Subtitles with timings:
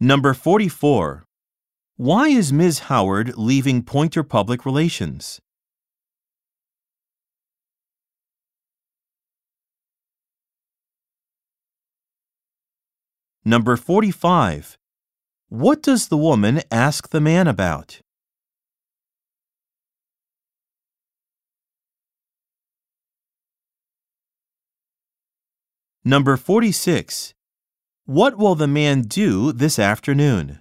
[0.00, 1.24] Number 44.
[1.96, 2.86] Why is Ms.
[2.86, 5.40] Howard leaving Pointer Public Relations?
[13.44, 14.78] Number 45.
[15.48, 18.00] What does the woman ask the man about?
[26.04, 27.34] Number 46.
[28.08, 30.60] What will the man do this afternoon?